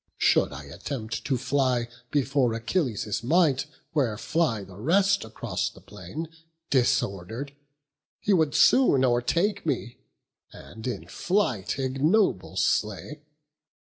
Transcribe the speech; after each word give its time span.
should 0.17 0.51
I 0.51 0.63
attempt 0.63 1.23
to 1.25 1.37
fly 1.37 1.87
Before 2.09 2.55
Achilles' 2.55 3.23
might, 3.23 3.67
where 3.93 4.17
fly 4.17 4.63
the 4.63 4.75
rest 4.79 5.23
Across 5.23 5.69
the 5.69 5.79
plain, 5.79 6.27
disorder'd, 6.71 7.53
he 8.19 8.33
would 8.33 8.55
soon 8.55 9.05
O'ertake 9.05 9.63
me, 9.63 9.99
and 10.51 10.87
in 10.87 11.07
flight 11.07 11.77
ignoble 11.77 12.57
slay. 12.57 13.21